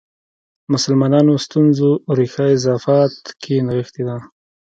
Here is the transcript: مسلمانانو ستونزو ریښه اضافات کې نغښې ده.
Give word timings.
مسلمانانو 0.73 1.33
ستونزو 1.45 1.89
ریښه 2.17 2.45
اضافات 2.57 3.13
کې 3.41 3.55
نغښې 3.67 4.03
ده. 4.07 4.17